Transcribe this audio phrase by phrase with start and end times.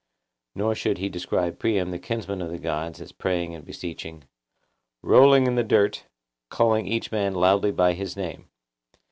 [0.55, 4.23] Nor should he describe Priam the kinsman of the gods as praying and beseeching,
[5.03, 6.05] 'Rolling in the dirt,
[6.49, 8.49] calling each man loudly by his name.